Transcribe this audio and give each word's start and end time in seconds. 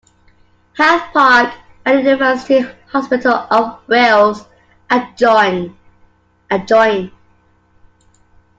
Heath 0.75 1.03
Park 1.13 1.53
and 1.85 1.99
University 1.99 2.61
Hospital 2.87 3.35
of 3.51 3.87
Wales 3.87 4.43
adjoin. 4.89 5.77